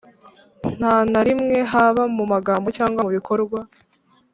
nta 0.77 0.95
na 1.11 1.21
rimwe, 1.27 1.57
haba 1.71 2.03
mu 2.15 2.23
magambo 2.33 2.67
cyangwa 2.77 2.99
mu 3.05 3.09
bikorwa, 3.17 3.59